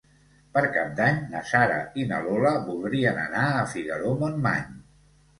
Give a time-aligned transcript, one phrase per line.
[0.53, 4.73] Per Cap d'Any na Sara i na Lola voldrien anar a Figaró-Montmany.